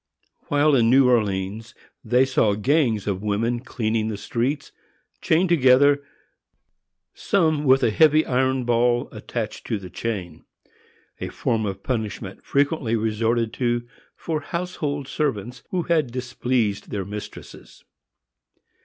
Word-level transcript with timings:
While 0.47 0.73
in 0.75 0.89
New 0.89 1.07
Orleans 1.07 1.75
they 2.03 2.25
saw 2.25 2.55
gangs 2.55 3.05
of 3.05 3.21
women 3.21 3.59
cleaning 3.59 4.07
the 4.07 4.17
streets, 4.17 4.71
chained 5.21 5.49
together, 5.49 6.01
some 7.13 7.65
with 7.65 7.83
a 7.83 7.91
heavy 7.91 8.25
iron 8.25 8.63
ball 8.63 9.09
attached 9.11 9.67
to 9.67 9.77
the 9.77 9.91
chain; 9.91 10.43
a 11.19 11.27
form 11.29 11.67
of 11.67 11.83
punishment 11.83 12.43
frequently 12.43 12.95
resorted 12.95 13.53
to 13.53 13.87
for 14.15 14.41
household 14.41 15.07
servants 15.07 15.61
who 15.69 15.83
had 15.83 16.11
displeased 16.11 16.89
their 16.89 17.05
mistresses. 17.05 17.83